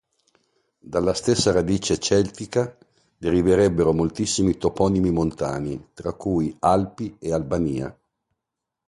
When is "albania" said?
7.31-7.95